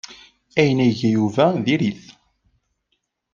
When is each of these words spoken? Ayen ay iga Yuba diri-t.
Ayen 0.59 0.79
ay 0.83 0.89
iga 0.91 1.07
Yuba 1.15 1.45
diri-t. 1.65 2.03